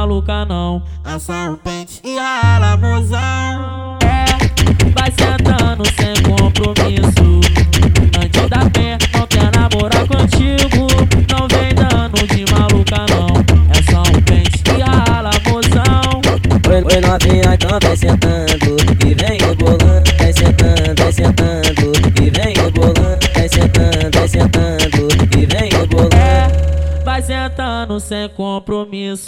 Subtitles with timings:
[0.00, 0.82] maluca não.
[1.04, 3.98] um o pente e rala mozão.
[4.02, 4.24] É,
[4.94, 7.40] vai sentando sem compromisso.
[8.18, 10.86] Antes da pé, não quer namorar contigo.
[11.28, 13.28] Não vem dando de maluca não.
[13.76, 16.22] É só um pente e rala mozão.
[16.70, 18.49] Oi, oi novinha, então vai sentando.
[27.80, 29.24] Mano, sem é compromisso.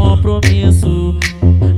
[0.00, 1.14] compromisso.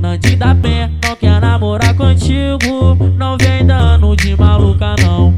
[0.01, 2.95] Não te dá pé, não quer namorar contigo.
[3.17, 5.33] Não vem dando de maluca, não.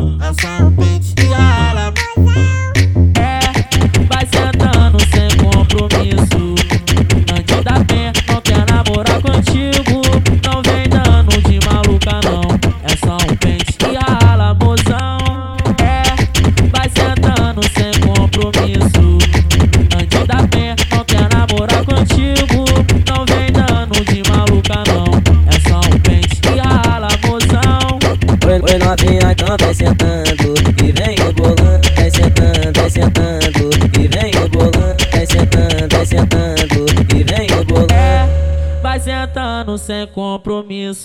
[28.56, 34.96] Oi novinha, então vai sentando E vem rebolando, vai sentando, vai sentando E vem rebolando,
[35.12, 41.02] vai sentando, vai sentando E vem rebolando é, Vai sentando sem compromisso.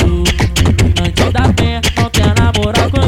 [1.02, 2.99] Antes da pé, não quer namorar com